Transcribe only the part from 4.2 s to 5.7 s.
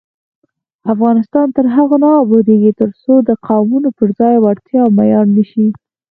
وړتیا معیار نشي.